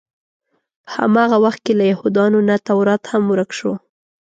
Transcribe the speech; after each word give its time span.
په 0.83 0.89
هماغه 0.99 1.37
وخت 1.45 1.59
کې 1.65 1.73
له 1.79 1.85
یهودانو 1.91 2.39
نه 2.49 2.55
تورات 2.67 3.03
هم 3.11 3.23
ورک 3.31 3.49
شو. 3.57 3.71